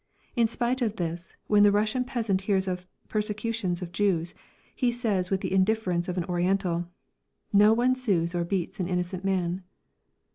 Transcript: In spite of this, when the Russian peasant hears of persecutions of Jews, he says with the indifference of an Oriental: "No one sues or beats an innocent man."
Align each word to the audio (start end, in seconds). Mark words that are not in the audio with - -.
In 0.35 0.47
spite 0.47 0.81
of 0.81 0.95
this, 0.95 1.35
when 1.45 1.61
the 1.61 1.71
Russian 1.71 2.03
peasant 2.03 2.41
hears 2.49 2.67
of 2.67 2.87
persecutions 3.07 3.83
of 3.83 3.91
Jews, 3.91 4.33
he 4.75 4.91
says 4.91 5.29
with 5.29 5.41
the 5.41 5.53
indifference 5.53 6.09
of 6.09 6.17
an 6.17 6.25
Oriental: 6.25 6.87
"No 7.53 7.71
one 7.73 7.93
sues 7.95 8.33
or 8.33 8.43
beats 8.43 8.79
an 8.79 8.87
innocent 8.87 9.23
man." 9.23 9.61